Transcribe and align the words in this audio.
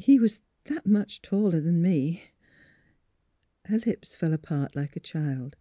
^' 0.00 0.02
He 0.02 0.18
was 0.18 0.40
that 0.64 0.86
much 0.86 1.20
taller 1.20 1.60
than 1.60 1.82
me." 1.82 2.30
Her 3.66 3.76
lips 3.76 4.16
fell 4.16 4.32
apart 4.32 4.74
like 4.74 4.96
a 4.96 5.00
child's. 5.00 5.58